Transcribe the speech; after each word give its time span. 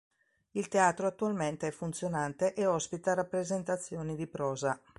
Il 0.53 0.67
teatro 0.67 1.05
attualmente 1.05 1.67
è 1.67 1.69
funzionante 1.71 2.55
e 2.55 2.65
ospita 2.65 3.13
rappresentazioni 3.13 4.15
di 4.15 4.25
prosa. 4.25 4.81